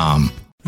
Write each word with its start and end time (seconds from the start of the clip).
com. 0.00 0.39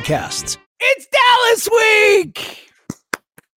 podcasts. 0.00 0.56
It's 0.80 1.06
Dallas 1.06 1.68
week. 1.70 2.72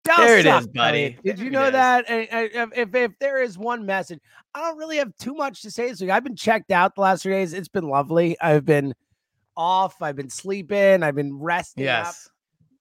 Dallas 0.03 0.19
there 0.19 0.37
it 0.39 0.43
sucks, 0.43 0.65
is, 0.65 0.71
buddy. 0.73 1.17
Did 1.23 1.39
you 1.39 1.49
know 1.49 1.71
that? 1.71 2.05
If, 2.09 2.95
if 2.95 3.11
there 3.19 3.41
is 3.41 3.57
one 3.57 3.85
message, 3.85 4.19
I 4.53 4.61
don't 4.61 4.77
really 4.77 4.97
have 4.97 5.15
too 5.17 5.33
much 5.33 5.61
to 5.61 5.71
say 5.71 5.89
this 5.89 6.01
week. 6.01 6.09
I've 6.09 6.23
been 6.23 6.35
checked 6.35 6.71
out 6.71 6.95
the 6.95 7.01
last 7.01 7.23
three 7.23 7.33
days. 7.33 7.53
It's 7.53 7.69
been 7.69 7.87
lovely. 7.87 8.37
I've 8.41 8.65
been 8.65 8.93
off. 9.55 10.01
I've 10.01 10.17
been 10.17 10.29
sleeping. 10.29 11.01
I've 11.01 11.15
been 11.15 11.39
resting. 11.39 11.85
Yes, 11.85 12.29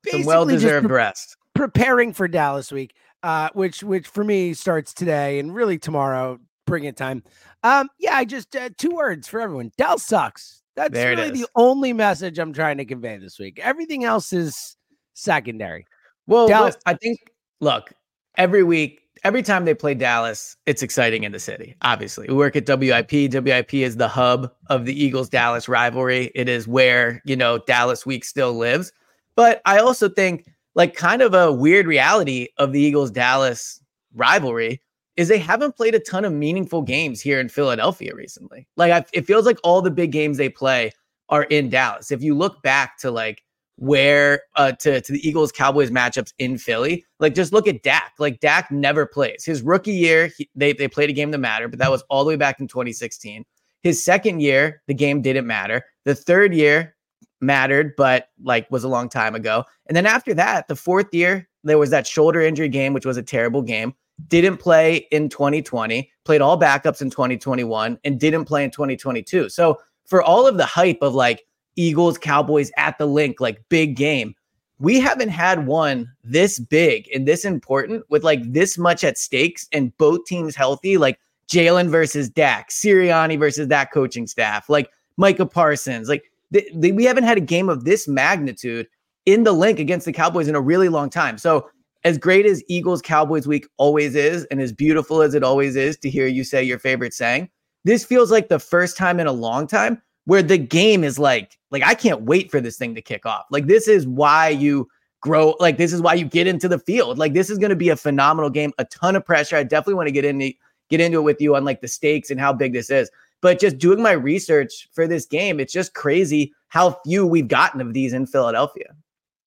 some 0.09 0.25
well 0.25 0.45
deserved 0.45 0.89
pre- 0.89 0.97
rest. 0.97 1.37
Preparing 1.55 2.13
for 2.13 2.27
Dallas 2.27 2.73
week, 2.73 2.95
uh, 3.23 3.51
which 3.55 3.85
which 3.85 4.09
for 4.09 4.25
me 4.25 4.55
starts 4.55 4.93
today 4.93 5.39
and 5.39 5.55
really 5.55 5.79
tomorrow. 5.79 6.39
Bring 6.67 6.85
it 6.85 6.97
time. 6.97 7.23
Um, 7.63 7.89
yeah, 7.99 8.17
I 8.17 8.25
just 8.25 8.57
uh, 8.57 8.71
two 8.77 8.91
words 8.91 9.29
for 9.29 9.41
everyone. 9.41 9.71
Dallas 9.79 10.05
sucks. 10.05 10.62
That's 10.77 10.93
there 10.93 11.11
really 11.11 11.31
the 11.31 11.47
only 11.55 11.93
message 11.93 12.39
I'm 12.39 12.53
trying 12.53 12.79
to 12.79 12.85
convey 12.85 13.19
this 13.19 13.39
week. 13.39 13.61
Everything 13.63 14.05
else 14.05 14.33
is 14.33 14.77
secondary. 15.15 15.87
Well, 16.27 16.49
Dallas- 16.49 16.77
I 16.87 16.95
think 16.95 17.19
look, 17.61 17.93
every 18.37 18.63
week, 18.63 19.01
every 19.25 19.43
time 19.43 19.65
they 19.65 19.75
play 19.75 19.95
Dallas, 19.95 20.57
it's 20.67 20.83
exciting 20.83 21.25
in 21.25 21.33
the 21.33 21.39
city. 21.39 21.77
Obviously, 21.83 22.27
we 22.29 22.35
work 22.35 22.57
at 22.57 22.67
WIP. 22.67 23.33
WIP 23.33 23.75
is 23.75 23.97
the 23.97 24.09
hub 24.09 24.51
of 24.69 24.87
the 24.87 25.05
Eagles 25.05 25.29
Dallas 25.29 25.69
rivalry. 25.69 26.31
It 26.35 26.49
is 26.49 26.67
where, 26.67 27.21
you 27.25 27.37
know, 27.37 27.59
Dallas 27.59 28.07
week 28.07 28.25
still 28.25 28.55
lives. 28.55 28.93
But 29.37 29.61
I 29.65 29.79
also 29.79 30.09
think 30.09 30.47
like 30.75 30.95
kind 30.95 31.23
of 31.23 31.35
a 31.35 31.53
weird 31.53 31.87
reality 31.87 32.49
of 32.59 32.73
the 32.73 32.81
Eagles 32.81 33.11
Dallas 33.11 33.81
rivalry 34.15 34.81
is 35.17 35.29
they 35.29 35.39
haven't 35.39 35.77
played 35.77 35.95
a 35.95 36.01
ton 36.01 36.25
of 36.25 36.33
meaningful 36.33 36.83
games 36.83 37.21
here 37.21 37.39
in 37.41 37.49
Philadelphia 37.49 38.15
recently. 38.15 38.67
Like 38.77 38.93
I, 38.93 39.05
it 39.13 39.27
feels 39.27 39.45
like 39.45 39.59
all 39.63 39.83
the 39.83 39.91
big 39.91 40.13
games 40.13 40.39
they 40.39 40.49
play 40.49 40.93
are 41.29 41.45
in 41.45 41.69
Dallas. 41.69 42.11
If 42.11 42.23
you 42.23 42.35
look 42.35 42.63
back 42.63 42.99
to 42.99 43.11
like 43.11 43.43
where 43.77 44.43
uh 44.57 44.73
to, 44.73 45.01
to 45.01 45.13
the 45.13 45.27
Eagles 45.27 45.51
Cowboys 45.51 45.91
matchups 45.91 46.33
in 46.39 46.59
Philly, 46.59 47.05
like 47.21 47.35
just 47.35 47.53
look 47.53 47.69
at 47.69 47.83
Dak. 47.83 48.13
Like 48.19 48.41
Dak 48.41 48.71
never 48.71 49.07
plays. 49.07 49.45
His 49.45 49.63
rookie 49.63 49.93
year, 49.93 50.31
he, 50.37 50.49
they 50.55 50.73
they 50.73 50.89
played 50.89 51.11
a 51.11 51.15
game 51.15 51.31
that 51.31 51.39
mattered, 51.39 51.69
but 51.69 51.79
that 51.79 51.91
was 51.91 52.03
all 52.09 52.25
the 52.25 52.29
way 52.29 52.37
back 52.37 52.61
in 52.61 52.69
2016. 52.69 53.45
His 53.83 54.03
second 54.03 54.41
year, 54.41 54.83
the 54.87 54.95
game 54.95 55.21
didn't 55.23 55.47
matter. 55.47 55.85
The 56.05 56.15
third 56.15 56.55
year 56.55 56.95
mattered, 57.41 57.95
but 57.97 58.29
like 58.43 58.71
was 58.71 58.85
a 58.85 58.89
long 58.89 59.09
time 59.09 59.35
ago. 59.35 59.65
And 59.87 59.97
then 59.97 60.07
after 60.07 60.33
that, 60.35 60.69
the 60.69 60.77
fourth 60.77 61.13
year, 61.13 61.49
there 61.65 61.79
was 61.79 61.91
that 61.91 62.07
shoulder 62.07 62.41
injury 62.41 62.69
game, 62.69 62.93
which 62.93 63.07
was 63.07 63.17
a 63.17 63.23
terrible 63.23 63.63
game 63.63 63.95
didn't 64.29 64.59
play 64.59 65.09
in 65.11 65.29
2020, 65.29 66.11
played 66.25 66.41
all 66.41 66.59
backups 66.59 67.03
in 67.03 67.11
2021, 67.11 67.99
and 68.05 68.21
didn't 68.21 68.45
play 68.45 68.65
in 68.65 68.71
2022. 68.71 69.49
So 69.49 69.79
for 70.07 70.23
all 70.23 70.47
of 70.47 70.57
the 70.57 70.67
hype 70.67 70.99
of 71.03 71.15
like 71.15 71.45
Eagles, 71.77 72.19
Cowboys 72.19 72.71
at 72.77 72.99
the 72.99 73.07
Linc, 73.07 73.41
like 73.41 73.63
big 73.69 73.97
game, 73.97 74.35
we 74.79 74.99
haven't 74.99 75.29
had 75.29 75.67
one 75.67 76.11
this 76.25 76.59
big 76.59 77.09
and 77.15 77.27
this 77.27 77.45
important 77.45 78.05
with 78.11 78.25
like 78.25 78.53
this 78.53 78.77
much 78.77 79.05
at 79.05 79.17
stakes 79.17 79.69
and 79.73 79.97
both 79.97 80.25
teams 80.25 80.57
healthy, 80.57 80.99
like 80.99 81.19
Jalen 81.49 81.89
versus 81.89 82.29
Dak, 82.29 82.71
Sirianni 82.71 83.39
versus 83.39 83.69
that 83.69 83.93
coaching 83.93 84.27
staff, 84.27 84.69
like 84.69 84.91
Micah 85.17 85.47
Parsons. 85.47 86.09
Like 86.09 86.25
th- 86.53 86.69
th- 86.81 86.95
we 86.95 87.05
haven't 87.05 87.25
had 87.25 87.39
a 87.39 87.43
game 87.43 87.69
of 87.69 87.85
this 87.85 88.09
magnitude 88.09 88.89
in 89.25 89.45
the 89.45 89.53
Linc 89.53 89.79
against 89.79 90.07
the 90.07 90.13
Cowboys 90.13 90.49
in 90.49 90.55
a 90.55 90.61
really 90.61 90.89
long 90.89 91.11
time. 91.11 91.39
So 91.39 91.71
as 92.05 92.19
great 92.19 92.47
as 92.47 92.63
Eagles 92.69 93.03
Cowboys 93.03 93.47
week 93.47 93.67
always 93.77 94.15
is, 94.15 94.45
and 94.47 94.61
as 94.61 94.73
beautiful 94.73 95.23
as 95.23 95.35
it 95.35 95.45
always 95.45 95.77
is 95.77 95.97
to 95.99 96.11
hear 96.11 96.27
you 96.27 96.45
say 96.45 96.63
your 96.63 96.79
favorite 96.79 97.15
saying, 97.15 97.49
this 97.85 98.05
feels 98.05 98.31
like 98.31 98.49
the 98.49 98.59
first 98.59 98.97
time 98.97 99.21
in 99.21 99.27
a 99.27 99.33
long 99.33 99.67
time 99.67 100.01
where 100.25 100.43
the 100.43 100.59
game 100.59 101.05
is 101.05 101.19
like, 101.19 101.59
like 101.71 101.83
I 101.83 101.95
can't 101.95 102.23
wait 102.23 102.51
for 102.51 102.61
this 102.61 102.77
thing 102.77 102.95
to 102.95 103.03
kick 103.03 103.27
off. 103.27 103.45
Like 103.51 103.67
this 103.67 103.89
is 103.89 104.07
why 104.07 104.49
you 104.49 104.89
grow, 105.21 105.57
like 105.59 105.79
this 105.79 105.93
is 105.93 106.01
why 106.01 106.15
you 106.15 106.25
get 106.25 106.47
into 106.47 106.69
the 106.69 106.79
field. 106.79 107.19
Like 107.19 107.35
this 107.35 107.51
is 107.51 107.59
going 107.59 107.71
to 107.71 107.77
be 107.77 107.89
a 107.89 107.97
phenomenal 107.97 108.51
game, 108.51 108.73
a 108.79 108.85
ton 108.85 109.17
of 109.17 109.25
pressure. 109.25 109.57
I 109.57 109.65
definitely 109.65 109.95
want 109.95 110.09
to 110.09 110.13
get 110.13 110.25
into 110.25 110.53
get 110.91 111.01
into 111.01 111.19
it 111.19 111.23
with 111.23 111.41
you 111.41 111.57
on 111.57 111.65
like 111.65 111.81
the 111.81 111.89
stakes 111.89 112.31
and 112.31 112.39
how 112.39 112.53
big 112.53 112.73
this 112.73 112.91
is. 112.91 113.11
But 113.41 113.59
just 113.59 113.79
doing 113.79 114.03
my 114.03 114.13
research 114.13 114.89
for 114.93 115.09
this 115.09 115.27
game, 115.27 115.59
it's 115.59 115.73
just 115.73 115.95
crazy 115.95 116.53
how 116.69 117.01
few 117.05 117.27
we've 117.27 117.49
gotten 117.49 117.81
of 117.81 117.93
these 117.93 118.13
in 118.13 118.27
Philadelphia. 118.27 118.95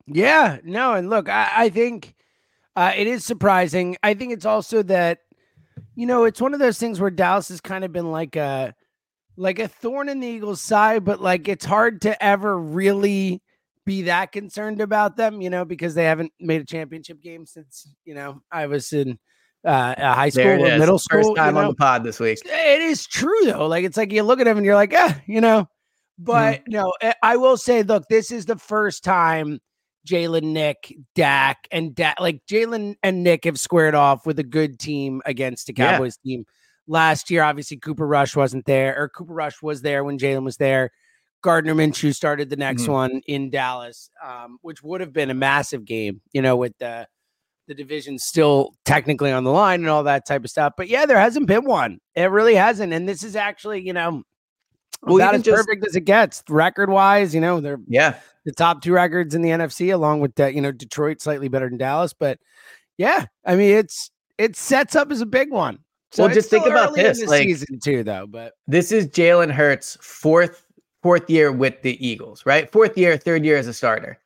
Yeah, 0.08 0.58
no, 0.64 0.94
and 0.94 1.10
look, 1.10 1.30
I, 1.30 1.50
I 1.56 1.70
think 1.70 2.16
uh, 2.76 2.94
it 2.96 3.08
is 3.08 3.26
surprising. 3.26 3.98
I 4.04 4.14
think 4.14 4.34
it's 4.34 4.46
also 4.46 4.84
that, 4.84 5.20
you 5.96 6.06
know, 6.06 6.26
it's 6.26 6.42
one 6.42 6.54
of 6.54 6.60
those 6.60 6.78
things 6.78 7.00
where 7.00 7.10
Dallas 7.10 7.50
has 7.50 7.62
kind 7.62 7.84
of 7.84 7.92
been 7.92 8.12
like 8.12 8.36
a 8.36 8.76
like 9.38 9.60
a 9.60 9.68
thorn 9.68 10.10
in 10.10 10.20
the 10.20 10.28
Eagles' 10.28 10.62
side, 10.62 11.04
but 11.04 11.22
like 11.22 11.48
it's 11.48 11.66
hard 11.66 12.02
to 12.02 12.24
ever 12.24 12.58
really 12.58 13.42
be 13.86 14.04
that 14.04 14.32
concerned 14.32 14.82
about 14.82 15.16
them, 15.16 15.42
you 15.42 15.50
know, 15.50 15.66
because 15.66 15.94
they 15.94 16.06
haven't 16.06 16.32
made 16.40 16.62
a 16.62 16.66
championship 16.66 17.22
game 17.22 17.46
since, 17.46 17.88
you 18.04 18.16
know, 18.16 18.42
I 18.52 18.66
was 18.66 18.92
in 18.94 19.20
uh, 19.64 19.96
high 19.98 20.30
school 20.30 20.46
or 20.46 20.68
is. 20.68 20.80
middle 20.80 21.00
school. 21.00 21.22
First 21.22 21.36
time 21.36 21.56
you 21.56 21.62
know? 21.62 21.68
on 21.68 21.68
the 21.70 21.76
pod 21.76 22.04
this 22.04 22.20
week. 22.20 22.40
It 22.46 22.82
is 22.82 23.06
true 23.06 23.46
though. 23.46 23.68
Like 23.68 23.84
it's 23.84 23.98
like 23.98 24.12
you 24.12 24.24
look 24.24 24.40
at 24.40 24.46
them 24.46 24.58
and 24.58 24.66
you're 24.66 24.76
like, 24.76 24.94
ah, 24.96 25.20
you 25.26 25.42
know. 25.42 25.68
But 26.18 26.62
mm-hmm. 26.62 26.72
no, 26.72 26.94
eh, 27.02 27.14
I 27.22 27.38
will 27.38 27.58
say, 27.58 27.84
look, 27.84 28.08
this 28.10 28.32
is 28.32 28.46
the 28.46 28.58
first 28.58 29.04
time 29.04 29.60
Jalen, 30.06 30.44
Nick, 30.44 30.96
Dak, 31.16 31.68
and 31.72 31.96
Dak. 31.96 32.20
Like 32.20 32.46
Jalen 32.46 32.96
and 33.04 33.24
Nick 33.24 33.46
have 33.46 33.60
squared 33.60 33.96
off 33.96 34.26
with 34.26 34.40
a 34.40 34.44
good 34.44 34.80
team 34.80 35.22
against 35.26 35.70
a 35.70 35.74
Cowboys 35.74 36.18
yeah. 36.24 36.38
team. 36.38 36.46
Last 36.88 37.32
year, 37.32 37.42
obviously, 37.44 37.78
Cooper 37.78 38.06
Rush 38.06 38.36
wasn't 38.36 38.66
there, 38.66 38.96
or 38.96 39.10
Cooper 39.10 39.34
Rush 39.34 39.62
was 39.62 39.82
there 39.82 40.04
when 40.04 40.20
Jalen 40.20 40.44
was 40.44 40.58
there. 40.58 40.92
Gardner 41.42 41.76
Minshew 41.76 42.14
started 42.14 42.50
the 42.50 42.56
next 42.56 42.84
mm-hmm. 42.84 42.92
one 42.92 43.22
in 43.28 43.50
Dallas, 43.50 44.10
um, 44.24 44.58
which 44.62 44.82
would 44.84 45.02
have 45.02 45.14
been 45.14 45.30
a 45.30 45.36
massive 45.36 45.86
game, 45.86 46.22
you 46.32 46.42
know, 46.42 46.56
with 46.56 46.78
the 46.80 47.08
the 47.68 47.74
division 47.74 48.20
still 48.20 48.76
technically 48.86 49.32
on 49.32 49.44
the 49.44 49.52
line 49.52 49.82
and 49.82 49.90
all 49.90 50.04
that 50.04 50.26
type 50.28 50.44
of 50.44 50.50
stuff. 50.50 50.74
But 50.78 50.88
yeah, 50.88 51.06
there 51.06 51.20
hasn't 51.20 51.48
been 51.48 51.66
one. 51.66 52.00
It 52.16 52.30
really 52.32 52.56
hasn't. 52.56 52.94
And 52.94 53.10
this 53.10 53.24
is 53.24 53.36
actually, 53.36 53.82
you 53.82 53.94
know, 53.94 54.24
well, 55.06 55.18
about 55.18 55.36
as 55.36 55.44
just, 55.44 55.56
perfect 55.56 55.86
as 55.86 55.96
it 55.96 56.06
gets 56.06 56.44
record 56.50 56.90
wise. 56.90 57.34
You 57.34 57.42
know, 57.42 57.60
they're 57.60 57.80
yeah 57.88 58.16
the 58.46 58.52
top 58.52 58.82
two 58.82 58.94
records 58.94 59.36
in 59.36 59.42
the 59.42 59.50
NFC, 59.50 59.94
along 59.94 60.22
with 60.22 60.36
that, 60.36 60.54
you 60.54 60.62
know, 60.62 60.72
Detroit 60.72 61.20
slightly 61.22 61.48
better 61.48 61.68
than 61.68 61.78
Dallas. 61.78 62.14
But 62.14 62.40
yeah, 62.98 63.26
I 63.44 63.56
mean, 63.56 63.76
it's 63.76 64.12
it 64.38 64.56
sets 64.56 64.96
up 64.96 65.12
as 65.12 65.22
a 65.22 65.26
big 65.26 65.52
one. 65.52 65.80
So 66.12 66.26
well, 66.26 66.34
just 66.34 66.50
think 66.50 66.66
about 66.66 66.96
this, 66.96 67.26
like 67.26 67.44
season 67.44 67.80
two, 67.84 68.04
though. 68.04 68.28
But 68.28 68.54
this 68.68 68.92
is 68.92 69.08
Jalen 69.08 69.52
Hurts' 69.52 69.98
fourth 70.02 70.64
fourth 71.04 71.30
year 71.30 71.52
with 71.52 71.82
the 71.82 72.06
Eagles, 72.06 72.46
right? 72.46 72.72
Fourth 72.72 72.98
year, 72.98 73.18
third 73.18 73.44
year 73.44 73.58
as 73.58 73.68
a 73.68 73.74
starter. 73.74 74.18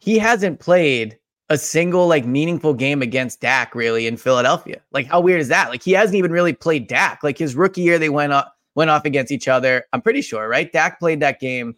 He 0.00 0.18
hasn't 0.18 0.58
played 0.58 1.18
a 1.48 1.56
single 1.56 2.08
like 2.08 2.24
meaningful 2.24 2.74
game 2.74 3.02
against 3.02 3.40
Dak 3.40 3.74
really 3.74 4.06
in 4.06 4.16
Philadelphia. 4.16 4.80
Like, 4.90 5.06
how 5.06 5.20
weird 5.20 5.40
is 5.40 5.48
that? 5.48 5.68
Like, 5.68 5.82
he 5.82 5.92
hasn't 5.92 6.16
even 6.16 6.32
really 6.32 6.52
played 6.52 6.88
Dak. 6.88 7.22
Like 7.22 7.38
his 7.38 7.54
rookie 7.54 7.82
year, 7.82 7.98
they 7.98 8.08
went 8.08 8.32
up 8.32 8.55
went 8.76 8.90
off 8.90 9.04
against 9.04 9.32
each 9.32 9.48
other. 9.48 9.84
I'm 9.92 10.00
pretty 10.00 10.22
sure, 10.22 10.48
right? 10.48 10.70
Dak 10.70 11.00
played 11.00 11.18
that 11.20 11.40
game 11.40 11.74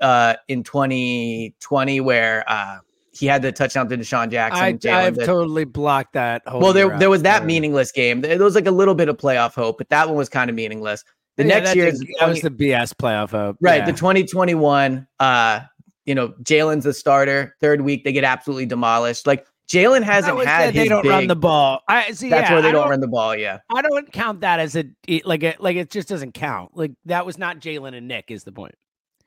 uh, 0.00 0.36
in 0.48 0.62
2020 0.62 2.00
where 2.00 2.44
uh, 2.48 2.78
he 3.10 3.26
had 3.26 3.42
the 3.42 3.52
touchdown 3.52 3.88
to 3.88 3.98
DeSean 3.98 4.30
Jackson. 4.30 4.90
I, 4.90 5.02
have 5.02 5.16
totally 5.16 5.64
blocked 5.64 6.14
that. 6.14 6.42
well, 6.46 6.72
there 6.72 6.96
there 6.98 7.10
was 7.10 7.22
that 7.22 7.44
meaningless 7.44 7.92
game. 7.92 8.22
There 8.22 8.38
was 8.38 8.54
like 8.54 8.66
a 8.66 8.70
little 8.70 8.94
bit 8.94 9.08
of 9.08 9.16
playoff 9.16 9.54
hope, 9.54 9.76
but 9.78 9.88
that 9.90 10.08
one 10.08 10.16
was 10.16 10.28
kind 10.28 10.48
of 10.48 10.56
meaningless. 10.56 11.04
The 11.36 11.44
yeah, 11.44 11.58
next 11.58 11.76
year, 11.76 11.92
that 12.20 12.28
was 12.28 12.40
the 12.40 12.50
BS 12.50 12.94
playoff 12.94 13.30
hope. 13.30 13.58
Right, 13.60 13.80
yeah. 13.80 13.86
the 13.86 13.92
2021. 13.92 15.06
Uh, 15.20 15.60
you 16.06 16.14
know, 16.14 16.28
Jalen's 16.42 16.84
the 16.84 16.94
starter. 16.94 17.56
Third 17.60 17.82
week, 17.82 18.04
they 18.04 18.12
get 18.12 18.24
absolutely 18.24 18.66
demolished. 18.66 19.26
Like 19.26 19.46
Jalen 19.68 20.02
hasn't 20.02 20.44
had 20.44 20.74
they 20.74 20.88
don't 20.88 21.02
big, 21.02 21.10
run 21.10 21.26
the 21.26 21.36
ball. 21.36 21.80
I 21.88 22.12
see. 22.12 22.30
That's 22.30 22.48
yeah, 22.48 22.54
where 22.54 22.62
they 22.62 22.70
don't, 22.70 22.82
don't, 22.82 22.90
run 22.90 23.00
the 23.00 23.08
ball. 23.08 23.34
Yeah, 23.34 23.58
I 23.74 23.82
don't 23.82 24.12
count 24.12 24.40
that 24.42 24.60
as 24.60 24.76
a 24.76 24.84
like 25.24 25.42
a 25.42 25.56
like 25.58 25.76
it 25.76 25.90
just 25.90 26.08
doesn't 26.08 26.32
count. 26.32 26.76
Like 26.76 26.92
that 27.06 27.26
was 27.26 27.36
not 27.36 27.58
Jalen 27.58 27.96
and 27.96 28.06
Nick 28.06 28.30
is 28.30 28.44
the 28.44 28.52
point. 28.52 28.74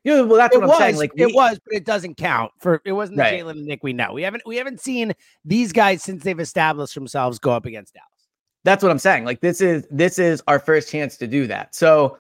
Yeah, 0.06 0.22
well, 0.22 0.38
that's 0.38 0.56
it 0.56 0.60
what 0.60 0.70
was, 0.70 0.78
I'm 0.78 0.82
saying. 0.82 0.96
Like 0.96 1.12
it 1.18 1.36
was, 1.36 1.60
but 1.66 1.76
it 1.76 1.86
doesn't 1.86 2.16
count 2.16 2.54
for 2.60 2.82
it 2.86 2.94
wasn't 2.94 3.18
Right. 3.18 3.42
Jalen 3.42 3.52
and 3.52 3.66
Nick 3.66 3.84
we 3.84 3.92
know. 3.92 4.14
We 4.14 4.24
haven't 4.24 4.44
we 4.46 4.56
haven't 4.56 4.80
seen 4.80 5.14
these 5.44 5.74
guys 5.74 6.04
since 6.04 6.24
they've 6.24 6.40
established 6.40 6.96
themselves 6.96 7.38
go 7.38 7.52
up 7.52 7.66
against 7.66 7.94
Dallas. 7.94 8.08
That's 8.64 8.82
what 8.82 8.92
I'm 8.94 9.00
saying. 9.00 9.26
Like 9.26 9.42
this 9.42 9.60
is 9.60 9.86
this 9.92 10.20
is 10.20 10.42
our 10.48 10.60
first 10.60 10.90
chance 10.90 11.18
to 11.18 11.28
do 11.28 11.48
that. 11.48 11.76
So 11.76 12.18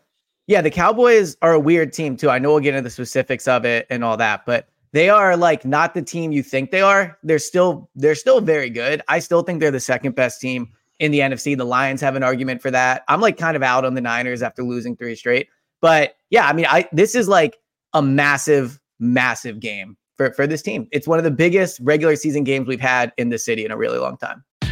yeah, 0.47 0.61
the 0.61 0.71
Cowboys 0.71 1.37
are 1.41 1.53
a 1.53 1.59
weird 1.59 1.93
team 1.93 2.17
too. 2.17 2.29
I 2.29 2.39
know 2.39 2.51
we'll 2.51 2.59
get 2.59 2.73
into 2.73 2.81
the 2.81 2.89
specifics 2.89 3.47
of 3.47 3.63
it 3.65 3.87
and 3.89 4.03
all 4.03 4.17
that, 4.17 4.45
but 4.45 4.67
they 4.91 5.09
are 5.09 5.37
like 5.37 5.65
not 5.65 5.93
the 5.93 6.01
team 6.01 6.31
you 6.31 6.43
think 6.43 6.71
they 6.71 6.81
are. 6.81 7.17
They're 7.23 7.39
still 7.39 7.89
they're 7.95 8.15
still 8.15 8.41
very 8.41 8.69
good. 8.69 9.01
I 9.07 9.19
still 9.19 9.43
think 9.43 9.59
they're 9.59 9.71
the 9.71 9.79
second 9.79 10.15
best 10.15 10.41
team 10.41 10.69
in 10.99 11.11
the 11.11 11.19
NFC. 11.19 11.57
The 11.57 11.65
Lions 11.65 12.01
have 12.01 12.15
an 12.15 12.23
argument 12.23 12.61
for 12.61 12.71
that. 12.71 13.03
I'm 13.07 13.21
like 13.21 13.37
kind 13.37 13.55
of 13.55 13.63
out 13.63 13.85
on 13.85 13.93
the 13.93 14.01
Niners 14.01 14.41
after 14.41 14.63
losing 14.63 14.95
three 14.95 15.15
straight. 15.15 15.47
But 15.81 16.15
yeah, 16.29 16.47
I 16.47 16.53
mean, 16.53 16.65
I 16.67 16.87
this 16.91 17.15
is 17.15 17.27
like 17.27 17.57
a 17.93 18.01
massive, 18.01 18.79
massive 18.99 19.59
game 19.59 19.97
for, 20.17 20.33
for 20.33 20.45
this 20.45 20.61
team. 20.61 20.87
It's 20.91 21.07
one 21.07 21.17
of 21.17 21.23
the 21.23 21.31
biggest 21.31 21.79
regular 21.81 22.15
season 22.15 22.43
games 22.43 22.67
we've 22.67 22.79
had 22.81 23.13
in 23.17 23.29
the 23.29 23.39
city 23.39 23.65
in 23.65 23.71
a 23.71 23.77
really 23.77 23.99
long 23.99 24.17
time. 24.17 24.43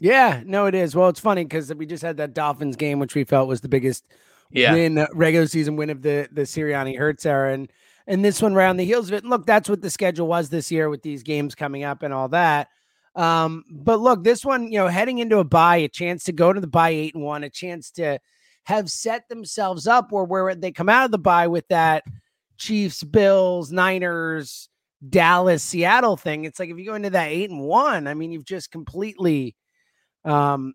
Yeah, 0.00 0.42
no, 0.46 0.66
it 0.66 0.74
is. 0.74 0.94
Well, 0.94 1.08
it's 1.08 1.20
funny 1.20 1.44
because 1.44 1.74
we 1.74 1.86
just 1.86 2.02
had 2.02 2.16
that 2.18 2.34
Dolphins 2.34 2.76
game, 2.76 2.98
which 2.98 3.14
we 3.14 3.24
felt 3.24 3.48
was 3.48 3.60
the 3.60 3.68
biggest 3.68 4.04
Yeah. 4.50 4.72
win, 4.72 4.98
uh, 4.98 5.06
regular 5.12 5.46
season 5.46 5.76
win 5.76 5.90
of 5.90 6.02
the 6.02 6.28
the 6.32 6.42
Sirianni 6.42 6.96
Hurts 6.96 7.26
era, 7.26 7.52
and 7.52 7.70
and 8.06 8.24
this 8.24 8.40
one 8.40 8.54
right 8.54 8.68
on 8.68 8.76
the 8.76 8.84
heels 8.84 9.08
of 9.08 9.14
it. 9.14 9.22
And 9.24 9.30
look, 9.30 9.44
that's 9.44 9.68
what 9.68 9.82
the 9.82 9.90
schedule 9.90 10.26
was 10.28 10.48
this 10.48 10.70
year 10.70 10.88
with 10.88 11.02
these 11.02 11.22
games 11.22 11.54
coming 11.54 11.84
up 11.84 12.02
and 12.02 12.14
all 12.14 12.28
that. 12.28 12.68
Um, 13.16 13.64
but 13.70 14.00
look, 14.00 14.22
this 14.24 14.44
one, 14.44 14.70
you 14.70 14.78
know, 14.78 14.86
heading 14.88 15.18
into 15.18 15.38
a 15.38 15.44
bye, 15.44 15.78
a 15.78 15.88
chance 15.88 16.24
to 16.24 16.32
go 16.32 16.52
to 16.52 16.60
the 16.60 16.66
bye 16.68 16.90
eight 16.90 17.14
and 17.14 17.24
one, 17.24 17.42
a 17.44 17.50
chance 17.50 17.90
to 17.92 18.18
have 18.64 18.90
set 18.90 19.28
themselves 19.28 19.86
up 19.86 20.12
where 20.12 20.24
where 20.24 20.54
they 20.54 20.70
come 20.70 20.88
out 20.88 21.04
of 21.06 21.10
the 21.10 21.18
bye 21.18 21.48
with 21.48 21.66
that 21.68 22.04
Chiefs, 22.56 23.02
Bills, 23.02 23.72
Niners, 23.72 24.68
Dallas, 25.08 25.62
Seattle 25.64 26.16
thing. 26.16 26.44
It's 26.44 26.58
like 26.60 26.70
if 26.70 26.78
you 26.78 26.84
go 26.86 26.94
into 26.94 27.10
that 27.10 27.28
eight 27.28 27.50
and 27.50 27.60
one, 27.60 28.06
I 28.06 28.14
mean, 28.14 28.30
you've 28.30 28.44
just 28.44 28.70
completely 28.70 29.56
um 30.24 30.74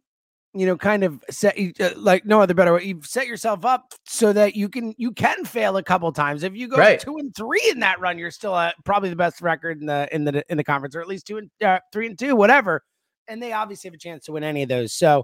you 0.54 0.66
know 0.68 0.78
kind 0.78 1.04
of 1.04 1.24
set 1.30 1.58
uh, 1.80 1.90
like 1.98 2.26
no 2.26 2.40
other 2.40 2.54
better 2.54 2.74
way 2.74 2.84
you've 2.84 3.06
set 3.06 3.26
yourself 3.26 3.66
up 3.66 3.94
so 4.06 4.32
that 4.32 4.56
you 4.56 4.70
can 4.70 4.94
you 4.98 5.12
can 5.12 5.44
fail 5.46 5.78
a 5.78 5.84
couple 5.84 6.12
times. 6.12 6.44
If 6.44 6.56
you 6.56 6.68
go 6.68 6.78
Right. 6.78 7.00
two 7.00 7.18
and 7.18 7.36
three 7.36 7.68
in 7.72 7.80
that 7.80 8.00
run 8.00 8.20
you're 8.20 8.32
still 8.32 8.56
at 8.56 8.76
probably 8.86 9.10
the 9.10 9.16
best 9.16 9.42
record 9.42 9.80
in 9.80 9.88
the 9.88 10.08
in 10.14 10.24
the 10.26 10.44
in 10.50 10.58
the 10.58 10.64
conference 10.64 10.96
or 10.96 11.02
at 11.02 11.08
least 11.08 11.26
two 11.26 11.38
and 11.38 11.50
uh, 11.64 11.80
three 11.92 12.06
and 12.06 12.18
two 12.18 12.36
whatever 12.36 12.84
and 13.28 13.42
they 13.42 13.52
obviously 13.54 13.88
have 13.88 13.96
a 13.96 13.98
chance 13.98 14.26
to 14.26 14.32
win 14.34 14.44
any 14.44 14.62
of 14.64 14.70
those. 14.70 14.94
So 14.94 15.24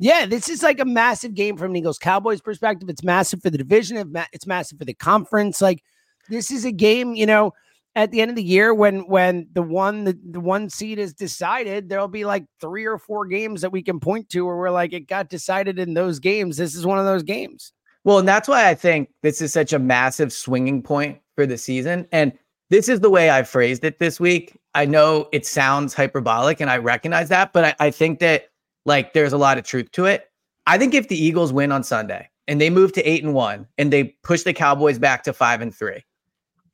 yeah 0.00 0.26
this 0.26 0.48
is 0.48 0.62
like 0.64 0.80
a 0.80 0.84
massive 0.84 1.34
game 1.34 1.56
from 1.56 1.70
an 1.70 1.76
eagles 1.76 1.98
cowboys 1.98 2.40
perspective. 2.40 2.88
It's 2.88 3.04
massive 3.04 3.42
for 3.42 3.50
the 3.50 3.58
division 3.58 4.12
it's 4.32 4.46
massive 4.46 4.78
for 4.78 4.84
the 4.84 4.94
conference. 4.94 5.60
Like 5.62 5.82
this 6.28 6.50
is 6.50 6.64
a 6.64 6.72
game 6.72 7.14
you 7.14 7.26
know 7.26 7.52
at 7.96 8.10
the 8.10 8.20
end 8.20 8.30
of 8.30 8.36
the 8.36 8.42
year 8.42 8.74
when 8.74 9.00
when 9.08 9.46
the 9.52 9.62
one 9.62 10.04
the, 10.04 10.18
the 10.30 10.40
one 10.40 10.68
seed 10.68 10.98
is 10.98 11.14
decided 11.14 11.88
there'll 11.88 12.08
be 12.08 12.24
like 12.24 12.44
three 12.60 12.84
or 12.84 12.98
four 12.98 13.26
games 13.26 13.60
that 13.60 13.70
we 13.70 13.82
can 13.82 14.00
point 14.00 14.28
to 14.28 14.44
where 14.44 14.56
we're 14.56 14.70
like 14.70 14.92
it 14.92 15.08
got 15.08 15.28
decided 15.28 15.78
in 15.78 15.94
those 15.94 16.18
games 16.18 16.56
this 16.56 16.74
is 16.74 16.84
one 16.84 16.98
of 16.98 17.04
those 17.04 17.22
games 17.22 17.72
Well, 18.04 18.18
and 18.18 18.28
that's 18.28 18.48
why 18.48 18.68
I 18.68 18.74
think 18.74 19.08
this 19.22 19.40
is 19.40 19.52
such 19.52 19.72
a 19.72 19.78
massive 19.78 20.32
swinging 20.32 20.82
point 20.82 21.18
for 21.34 21.46
the 21.46 21.56
season. 21.56 22.06
And 22.12 22.32
this 22.70 22.88
is 22.88 23.00
the 23.00 23.10
way 23.10 23.30
I 23.30 23.42
phrased 23.42 23.84
it 23.84 23.98
this 23.98 24.20
week. 24.20 24.58
I 24.74 24.84
know 24.84 25.28
it 25.32 25.46
sounds 25.46 25.94
hyperbolic 25.94 26.60
and 26.60 26.70
I 26.70 26.78
recognize 26.78 27.28
that, 27.30 27.52
but 27.52 27.64
I, 27.64 27.74
I 27.86 27.90
think 27.90 28.18
that 28.20 28.48
like 28.84 29.14
there's 29.14 29.32
a 29.32 29.38
lot 29.38 29.58
of 29.58 29.64
truth 29.64 29.90
to 29.92 30.04
it. 30.04 30.30
I 30.66 30.78
think 30.78 30.94
if 30.94 31.08
the 31.08 31.22
Eagles 31.22 31.52
win 31.52 31.72
on 31.72 31.82
Sunday 31.82 32.28
and 32.46 32.60
they 32.60 32.70
move 32.70 32.92
to 32.92 33.02
eight 33.02 33.24
and 33.24 33.34
one 33.34 33.66
and 33.78 33.92
they 33.92 34.04
push 34.22 34.42
the 34.42 34.52
Cowboys 34.52 34.98
back 34.98 35.22
to 35.24 35.32
five 35.32 35.60
and 35.60 35.74
three, 35.74 36.04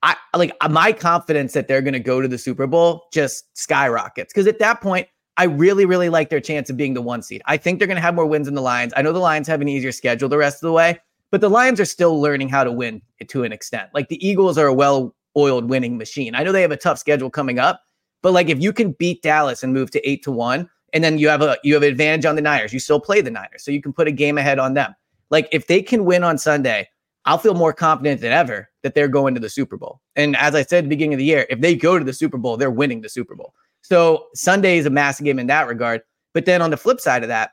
I 0.02 0.16
like 0.34 0.56
uh, 0.60 0.68
my 0.68 0.92
confidence 0.92 1.52
that 1.52 1.68
they're 1.68 1.82
going 1.82 1.94
to 1.94 2.00
go 2.00 2.20
to 2.20 2.28
the 2.28 2.38
Super 2.38 2.66
Bowl 2.66 3.08
just 3.12 3.56
skyrockets. 3.56 4.32
Because 4.32 4.46
at 4.46 4.58
that 4.58 4.80
point, 4.80 5.08
I 5.36 5.44
really, 5.44 5.84
really 5.84 6.08
like 6.08 6.30
their 6.30 6.40
chance 6.40 6.70
of 6.70 6.76
being 6.76 6.94
the 6.94 7.02
one 7.02 7.22
seed. 7.22 7.42
I 7.46 7.56
think 7.56 7.78
they're 7.78 7.88
going 7.88 7.96
to 7.96 8.02
have 8.02 8.14
more 8.14 8.26
wins 8.26 8.46
than 8.46 8.54
the 8.54 8.62
Lions. 8.62 8.92
I 8.96 9.02
know 9.02 9.12
the 9.12 9.18
Lions 9.18 9.48
have 9.48 9.60
an 9.60 9.68
easier 9.68 9.92
schedule 9.92 10.28
the 10.28 10.38
rest 10.38 10.56
of 10.56 10.66
the 10.66 10.72
way, 10.72 10.98
but 11.30 11.40
the 11.40 11.50
Lions 11.50 11.80
are 11.80 11.84
still 11.84 12.20
learning 12.20 12.48
how 12.48 12.64
to 12.64 12.72
win 12.72 13.02
to 13.28 13.44
an 13.44 13.52
extent. 13.52 13.90
Like 13.94 14.08
the 14.08 14.26
Eagles 14.26 14.58
are 14.58 14.66
a 14.66 14.74
well 14.74 15.14
oiled 15.36 15.68
winning 15.68 15.96
machine. 15.96 16.34
I 16.34 16.42
know 16.42 16.52
they 16.52 16.62
have 16.62 16.72
a 16.72 16.76
tough 16.76 16.98
schedule 16.98 17.30
coming 17.30 17.58
up, 17.58 17.82
but 18.22 18.32
like 18.32 18.48
if 18.48 18.60
you 18.60 18.72
can 18.72 18.92
beat 18.92 19.22
Dallas 19.22 19.62
and 19.62 19.72
move 19.72 19.90
to 19.92 20.08
eight 20.08 20.22
to 20.24 20.32
one, 20.32 20.68
and 20.92 21.04
then 21.04 21.18
you 21.18 21.28
have 21.28 21.42
a 21.42 21.56
you 21.62 21.74
have 21.74 21.82
an 21.82 21.88
advantage 21.88 22.24
on 22.24 22.34
the 22.34 22.42
Niners, 22.42 22.72
you 22.72 22.80
still 22.80 23.00
play 23.00 23.20
the 23.20 23.30
Niners, 23.30 23.62
so 23.62 23.70
you 23.70 23.80
can 23.80 23.92
put 23.92 24.08
a 24.08 24.12
game 24.12 24.38
ahead 24.38 24.58
on 24.58 24.74
them. 24.74 24.94
Like 25.30 25.48
if 25.52 25.68
they 25.68 25.82
can 25.82 26.04
win 26.04 26.24
on 26.24 26.36
Sunday, 26.36 26.88
I'll 27.24 27.38
feel 27.38 27.54
more 27.54 27.72
confident 27.72 28.20
than 28.20 28.32
ever 28.32 28.69
that 28.82 28.94
they're 28.94 29.08
going 29.08 29.34
to 29.34 29.40
the 29.40 29.50
Super 29.50 29.76
Bowl. 29.76 30.00
And 30.16 30.36
as 30.36 30.54
I 30.54 30.62
said 30.62 30.78
at 30.78 30.84
the 30.84 30.88
beginning 30.88 31.14
of 31.14 31.18
the 31.18 31.24
year, 31.24 31.46
if 31.50 31.60
they 31.60 31.74
go 31.74 31.98
to 31.98 32.04
the 32.04 32.12
Super 32.12 32.38
Bowl, 32.38 32.56
they're 32.56 32.70
winning 32.70 33.02
the 33.02 33.08
Super 33.08 33.34
Bowl. 33.34 33.54
So 33.82 34.26
Sunday 34.34 34.78
is 34.78 34.86
a 34.86 34.90
massive 34.90 35.24
game 35.24 35.38
in 35.38 35.46
that 35.48 35.66
regard. 35.66 36.02
But 36.32 36.46
then 36.46 36.62
on 36.62 36.70
the 36.70 36.76
flip 36.76 37.00
side 37.00 37.22
of 37.22 37.28
that, 37.28 37.52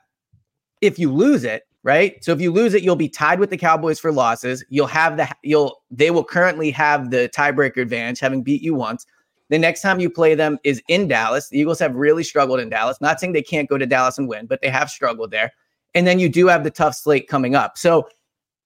if 0.80 0.98
you 0.98 1.12
lose 1.12 1.44
it, 1.44 1.64
right? 1.82 2.22
So 2.22 2.32
if 2.32 2.40
you 2.40 2.52
lose 2.52 2.74
it, 2.74 2.82
you'll 2.82 2.96
be 2.96 3.08
tied 3.08 3.40
with 3.40 3.50
the 3.50 3.56
Cowboys 3.56 3.98
for 3.98 4.12
losses. 4.12 4.64
You'll 4.68 4.86
have 4.86 5.16
the 5.16 5.28
you'll 5.42 5.82
they 5.90 6.10
will 6.10 6.24
currently 6.24 6.70
have 6.70 7.10
the 7.10 7.30
tiebreaker 7.34 7.78
advantage, 7.78 8.20
having 8.20 8.42
beat 8.42 8.62
you 8.62 8.74
once. 8.74 9.06
The 9.50 9.58
next 9.58 9.80
time 9.80 9.98
you 9.98 10.10
play 10.10 10.34
them 10.34 10.58
is 10.62 10.82
in 10.88 11.08
Dallas. 11.08 11.48
The 11.48 11.58
Eagles 11.58 11.78
have 11.78 11.96
really 11.96 12.22
struggled 12.22 12.60
in 12.60 12.68
Dallas. 12.68 13.00
Not 13.00 13.18
saying 13.18 13.32
they 13.32 13.42
can't 13.42 13.68
go 13.68 13.78
to 13.78 13.86
Dallas 13.86 14.18
and 14.18 14.28
win, 14.28 14.46
but 14.46 14.60
they 14.60 14.68
have 14.68 14.90
struggled 14.90 15.30
there. 15.30 15.52
And 15.94 16.06
then 16.06 16.18
you 16.18 16.28
do 16.28 16.46
have 16.48 16.64
the 16.64 16.70
tough 16.70 16.94
slate 16.94 17.28
coming 17.28 17.54
up. 17.54 17.78
So 17.78 18.08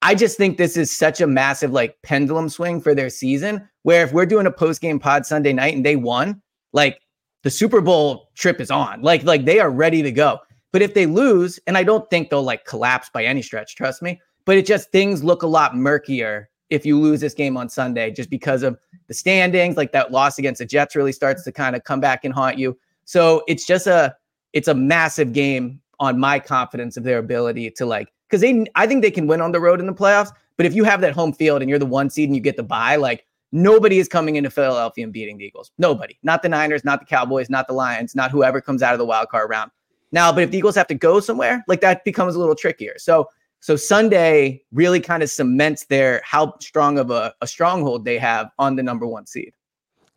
I 0.02 0.16
just 0.16 0.36
think 0.36 0.58
this 0.58 0.76
is 0.76 0.94
such 0.94 1.20
a 1.20 1.26
massive 1.26 1.70
like 1.70 1.96
pendulum 2.02 2.48
swing 2.48 2.80
for 2.80 2.94
their 2.94 3.08
season. 3.08 3.68
Where 3.82 4.04
if 4.04 4.12
we're 4.12 4.26
doing 4.26 4.46
a 4.46 4.50
post 4.50 4.80
game 4.80 4.98
pod 4.98 5.24
Sunday 5.24 5.52
night 5.52 5.74
and 5.74 5.86
they 5.86 5.96
won, 5.96 6.42
like 6.72 7.00
the 7.42 7.50
Super 7.50 7.80
Bowl 7.80 8.30
trip 8.34 8.60
is 8.60 8.70
on. 8.70 9.02
Like 9.02 9.22
like 9.22 9.44
they 9.44 9.60
are 9.60 9.70
ready 9.70 10.02
to 10.02 10.12
go. 10.12 10.40
But 10.72 10.82
if 10.82 10.94
they 10.94 11.06
lose, 11.06 11.60
and 11.66 11.76
I 11.76 11.84
don't 11.84 12.08
think 12.10 12.30
they'll 12.30 12.42
like 12.42 12.64
collapse 12.64 13.10
by 13.12 13.24
any 13.24 13.42
stretch, 13.42 13.76
trust 13.76 14.02
me. 14.02 14.20
But 14.44 14.56
it 14.56 14.66
just 14.66 14.90
things 14.90 15.22
look 15.22 15.42
a 15.42 15.46
lot 15.46 15.76
murkier 15.76 16.48
if 16.70 16.86
you 16.86 16.98
lose 16.98 17.20
this 17.20 17.34
game 17.34 17.56
on 17.56 17.68
Sunday, 17.68 18.10
just 18.10 18.30
because 18.30 18.62
of 18.62 18.78
the 19.06 19.14
standings. 19.14 19.76
Like 19.76 19.92
that 19.92 20.10
loss 20.10 20.38
against 20.38 20.58
the 20.58 20.66
Jets 20.66 20.96
really 20.96 21.12
starts 21.12 21.44
to 21.44 21.52
kind 21.52 21.76
of 21.76 21.84
come 21.84 22.00
back 22.00 22.24
and 22.24 22.34
haunt 22.34 22.58
you. 22.58 22.76
So 23.04 23.44
it's 23.46 23.66
just 23.66 23.86
a 23.86 24.16
it's 24.52 24.68
a 24.68 24.74
massive 24.74 25.32
game 25.32 25.80
on 26.00 26.18
my 26.18 26.40
confidence 26.40 26.96
of 26.96 27.04
their 27.04 27.18
ability 27.18 27.70
to 27.70 27.86
like 27.86 28.11
because 28.32 28.40
they 28.40 28.64
I 28.74 28.86
think 28.86 29.02
they 29.02 29.10
can 29.10 29.26
win 29.26 29.42
on 29.42 29.52
the 29.52 29.60
road 29.60 29.78
in 29.78 29.86
the 29.86 29.92
playoffs. 29.92 30.30
But 30.56 30.64
if 30.64 30.74
you 30.74 30.84
have 30.84 31.02
that 31.02 31.12
home 31.12 31.34
field 31.34 31.60
and 31.60 31.68
you're 31.68 31.78
the 31.78 31.84
one 31.84 32.08
seed 32.08 32.30
and 32.30 32.34
you 32.34 32.40
get 32.40 32.56
the 32.56 32.62
bye, 32.62 32.96
like 32.96 33.26
nobody 33.52 33.98
is 33.98 34.08
coming 34.08 34.36
into 34.36 34.48
Philadelphia 34.48 35.04
and 35.04 35.12
beating 35.12 35.36
the 35.36 35.44
Eagles. 35.44 35.70
Nobody. 35.76 36.18
Not 36.22 36.42
the 36.42 36.48
Niners, 36.48 36.82
not 36.82 37.00
the 37.00 37.06
Cowboys, 37.06 37.50
not 37.50 37.66
the 37.66 37.74
Lions, 37.74 38.14
not 38.14 38.30
whoever 38.30 38.62
comes 38.62 38.82
out 38.82 38.94
of 38.94 38.98
the 38.98 39.04
wild 39.04 39.28
card 39.28 39.50
round. 39.50 39.70
Now, 40.12 40.32
but 40.32 40.44
if 40.44 40.50
the 40.50 40.58
Eagles 40.58 40.74
have 40.76 40.86
to 40.86 40.94
go 40.94 41.20
somewhere, 41.20 41.62
like 41.68 41.82
that 41.82 42.04
becomes 42.04 42.34
a 42.34 42.38
little 42.38 42.54
trickier. 42.54 42.94
So 42.98 43.28
so 43.60 43.76
Sunday 43.76 44.62
really 44.72 44.98
kind 44.98 45.22
of 45.22 45.30
cements 45.30 45.84
their 45.84 46.22
how 46.24 46.58
strong 46.58 46.98
of 46.98 47.10
a, 47.10 47.34
a 47.42 47.46
stronghold 47.46 48.06
they 48.06 48.18
have 48.18 48.50
on 48.58 48.76
the 48.76 48.82
number 48.82 49.06
one 49.06 49.26
seed. 49.26 49.52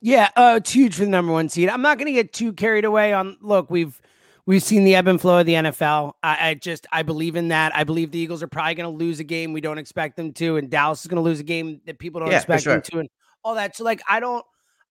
Yeah, 0.01 0.29
uh, 0.35 0.55
it's 0.57 0.71
huge 0.71 0.95
for 0.95 1.03
the 1.03 1.09
number 1.09 1.33
one 1.33 1.49
seed. 1.49 1.67
I'm 1.67 1.81
not 1.81 1.97
going 1.97 2.07
to 2.07 2.13
get 2.13 2.31
too 2.31 2.53
carried 2.53 2.85
away 2.85 3.11
on. 3.11 3.37
Look, 3.41 3.69
we've 3.69 3.99
we've 4.45 4.63
seen 4.63 4.83
the 4.83 4.95
ebb 4.95 5.07
and 5.07 5.19
flow 5.19 5.39
of 5.39 5.45
the 5.45 5.53
NFL. 5.53 6.13
I, 6.23 6.49
I 6.49 6.53
just 6.53 6.87
I 6.91 7.03
believe 7.03 7.35
in 7.35 7.49
that. 7.49 7.75
I 7.75 7.83
believe 7.83 8.11
the 8.11 8.19
Eagles 8.19 8.43
are 8.43 8.47
probably 8.47 8.75
going 8.75 8.91
to 8.91 8.97
lose 8.97 9.19
a 9.19 9.23
game 9.23 9.53
we 9.53 9.61
don't 9.61 9.77
expect 9.77 10.17
them 10.17 10.33
to, 10.33 10.57
and 10.57 10.69
Dallas 10.69 11.01
is 11.01 11.07
going 11.07 11.21
to 11.23 11.27
lose 11.27 11.39
a 11.39 11.43
game 11.43 11.81
that 11.85 11.99
people 11.99 12.19
don't 12.19 12.29
Yeah, 12.29 12.37
expect 12.37 12.65
them 12.65 12.81
to, 12.81 12.99
and 12.99 13.09
all 13.43 13.55
that. 13.55 13.75
So 13.75 13.83
like, 13.83 14.01
I 14.09 14.19
don't. 14.19 14.45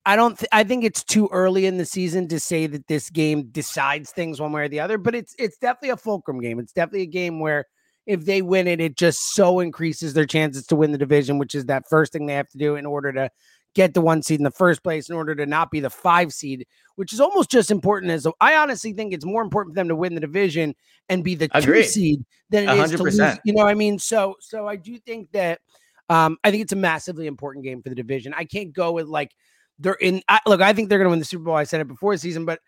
I 0.06 0.16
don't. 0.16 0.38
Th- 0.38 0.48
I 0.52 0.64
think 0.64 0.84
it's 0.84 1.02
too 1.02 1.28
early 1.32 1.64
in 1.64 1.78
the 1.78 1.86
season 1.86 2.28
to 2.28 2.38
say 2.38 2.66
that 2.66 2.86
this 2.88 3.08
game 3.08 3.44
decides 3.50 4.10
things 4.10 4.38
one 4.40 4.52
way 4.52 4.62
or 4.62 4.68
the 4.68 4.80
other. 4.80 4.98
But 4.98 5.14
it's 5.14 5.34
it's 5.38 5.56
definitely 5.56 5.90
a 5.90 5.96
fulcrum 5.96 6.40
game. 6.40 6.58
It's 6.58 6.72
definitely 6.72 7.02
a 7.02 7.06
game 7.06 7.40
where 7.40 7.64
if 8.06 8.26
they 8.26 8.42
win 8.42 8.68
it, 8.68 8.80
it 8.80 8.98
just 8.98 9.18
so 9.32 9.60
increases 9.60 10.12
their 10.12 10.26
chances 10.26 10.66
to 10.66 10.76
win 10.76 10.92
the 10.92 10.98
division, 10.98 11.38
which 11.38 11.54
is 11.54 11.66
that 11.66 11.84
first 11.88 12.12
thing 12.12 12.26
they 12.26 12.34
have 12.34 12.48
to 12.50 12.58
do 12.58 12.76
in 12.76 12.84
order 12.84 13.12
to 13.12 13.30
get 13.74 13.94
the 13.94 14.00
one 14.00 14.22
seed 14.22 14.40
in 14.40 14.44
the 14.44 14.50
first 14.50 14.82
place 14.82 15.08
in 15.08 15.16
order 15.16 15.34
to 15.34 15.46
not 15.46 15.70
be 15.70 15.80
the 15.80 15.90
five 15.90 16.32
seed, 16.32 16.66
which 16.96 17.12
is 17.12 17.20
almost 17.20 17.50
just 17.50 17.70
important 17.70 18.12
as 18.12 18.26
I 18.40 18.56
honestly 18.56 18.92
think 18.92 19.12
it's 19.12 19.24
more 19.24 19.42
important 19.42 19.74
for 19.74 19.80
them 19.80 19.88
to 19.88 19.96
win 19.96 20.14
the 20.14 20.20
division 20.20 20.74
and 21.08 21.24
be 21.24 21.34
the 21.34 21.48
Agreed. 21.52 21.82
two 21.82 21.88
seed 21.88 22.24
than 22.50 22.64
it 22.64 22.68
100%. 22.68 22.84
is 22.84 22.90
to 22.92 23.02
lose. 23.02 23.38
You 23.44 23.52
know 23.52 23.64
what 23.64 23.70
I 23.70 23.74
mean? 23.74 23.98
So 23.98 24.36
so 24.40 24.66
I 24.68 24.76
do 24.76 24.98
think 24.98 25.30
that 25.32 25.60
um, 26.08 26.36
I 26.44 26.50
think 26.50 26.62
it's 26.62 26.72
a 26.72 26.76
massively 26.76 27.26
important 27.26 27.64
game 27.64 27.82
for 27.82 27.88
the 27.88 27.94
division. 27.94 28.34
I 28.34 28.44
can't 28.44 28.72
go 28.72 28.92
with 28.92 29.06
like 29.06 29.32
they're 29.78 29.94
in. 29.94 30.22
I, 30.28 30.40
look, 30.46 30.60
I 30.60 30.72
think 30.72 30.88
they're 30.88 30.98
going 30.98 31.06
to 31.06 31.10
win 31.10 31.18
the 31.18 31.24
Super 31.24 31.44
Bowl. 31.44 31.54
I 31.56 31.64
said 31.64 31.80
it 31.80 31.88
before 31.88 32.14
the 32.14 32.18
season, 32.18 32.44
but 32.44 32.60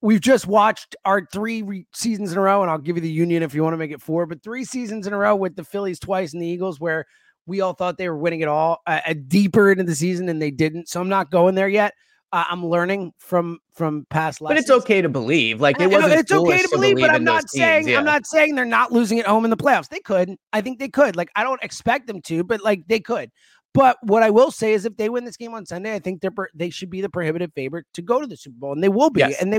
we've 0.00 0.20
just 0.20 0.46
watched 0.46 0.94
our 1.04 1.26
three 1.32 1.62
re- 1.62 1.86
seasons 1.94 2.32
in 2.32 2.38
a 2.38 2.40
row, 2.40 2.62
and 2.62 2.70
I'll 2.70 2.78
give 2.78 2.96
you 2.96 3.02
the 3.02 3.10
Union 3.10 3.42
if 3.42 3.54
you 3.54 3.62
want 3.62 3.72
to 3.74 3.78
make 3.78 3.90
it 3.90 4.02
four, 4.02 4.26
but 4.26 4.42
three 4.42 4.64
seasons 4.64 5.06
in 5.06 5.12
a 5.12 5.18
row 5.18 5.34
with 5.34 5.56
the 5.56 5.64
Phillies 5.64 5.98
twice 5.98 6.32
and 6.32 6.42
the 6.42 6.46
Eagles, 6.46 6.78
where 6.78 7.06
we 7.46 7.60
all 7.60 7.72
thought 7.72 7.98
they 7.98 8.08
were 8.08 8.16
winning 8.16 8.40
it 8.40 8.48
all 8.48 8.82
uh, 8.86 9.00
deeper 9.26 9.72
into 9.72 9.84
the 9.84 9.94
season 9.94 10.28
and 10.28 10.40
they 10.40 10.50
didn't. 10.50 10.88
So 10.88 11.00
I'm 11.00 11.08
not 11.08 11.30
going 11.30 11.54
there 11.54 11.68
yet. 11.68 11.94
Uh, 12.32 12.44
I'm 12.48 12.64
learning 12.64 13.12
from 13.18 13.58
from 13.74 14.06
past 14.08 14.40
lessons. 14.40 14.56
But 14.56 14.58
it's 14.58 14.82
okay 14.84 15.02
to 15.02 15.08
believe. 15.10 15.60
Like 15.60 15.78
it 15.78 15.90
wasn't. 15.90 16.14
It's 16.14 16.32
okay 16.32 16.62
to 16.62 16.68
believe, 16.70 16.96
but 16.96 17.10
I'm 17.10 17.24
not 17.24 17.50
saying 17.50 17.88
yeah. 17.88 17.98
I'm 17.98 18.06
not 18.06 18.26
saying 18.26 18.54
they're 18.54 18.64
not 18.64 18.90
losing 18.90 19.18
at 19.18 19.26
home 19.26 19.44
in 19.44 19.50
the 19.50 19.56
playoffs. 19.56 19.88
They 19.88 20.00
could. 20.00 20.34
I 20.52 20.62
think 20.62 20.78
they 20.78 20.88
could. 20.88 21.14
Like 21.14 21.30
I 21.36 21.42
don't 21.42 21.62
expect 21.62 22.06
them 22.06 22.22
to, 22.22 22.42
but 22.42 22.62
like 22.62 22.86
they 22.86 23.00
could. 23.00 23.30
But 23.74 23.98
what 24.02 24.22
I 24.22 24.30
will 24.30 24.50
say 24.50 24.72
is, 24.72 24.84
if 24.84 24.96
they 24.96 25.08
win 25.08 25.24
this 25.24 25.36
game 25.36 25.54
on 25.54 25.64
Sunday, 25.66 25.94
I 25.94 25.98
think 25.98 26.22
they're 26.22 26.32
they 26.54 26.70
should 26.70 26.90
be 26.90 27.02
the 27.02 27.10
prohibitive 27.10 27.52
favorite 27.54 27.86
to 27.94 28.02
go 28.02 28.20
to 28.20 28.26
the 28.26 28.36
Super 28.36 28.56
Bowl, 28.58 28.72
and 28.72 28.82
they 28.82 28.88
will 28.88 29.10
be, 29.10 29.20
yes. 29.20 29.40
and 29.40 29.52
they 29.52 29.58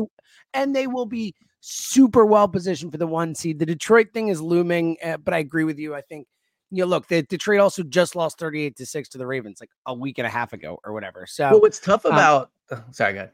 and 0.55 0.75
they 0.75 0.87
will 0.87 1.05
be 1.05 1.35
super 1.61 2.25
well 2.25 2.47
positioned 2.47 2.91
for 2.91 2.97
the 2.97 3.07
one 3.07 3.33
seed. 3.33 3.59
The 3.59 3.65
Detroit 3.65 4.07
thing 4.13 4.27
is 4.27 4.41
looming, 4.41 4.97
uh, 5.03 5.17
but 5.17 5.33
I 5.33 5.39
agree 5.39 5.63
with 5.63 5.79
you. 5.79 5.95
I 5.95 6.01
think 6.01 6.27
you 6.73 6.83
know, 6.83 6.87
look, 6.87 7.07
the 7.07 7.21
Detroit 7.23 7.59
also 7.59 7.83
just 7.83 8.15
lost 8.15 8.39
thirty 8.39 8.63
eight 8.63 8.75
to 8.77 8.85
six 8.85 9.09
to 9.09 9.17
the 9.17 9.27
Ravens 9.27 9.59
like 9.59 9.69
a 9.85 9.93
week 9.93 10.17
and 10.17 10.27
a 10.27 10.29
half 10.29 10.53
ago 10.53 10.79
or 10.83 10.93
whatever. 10.93 11.25
So, 11.27 11.49
well, 11.51 11.61
what's 11.61 11.79
tough 11.79 12.05
um 12.05 12.13
about? 12.13 12.51
Um, 12.71 12.83
sorry, 12.91 13.13
go 13.13 13.19
ahead. 13.19 13.31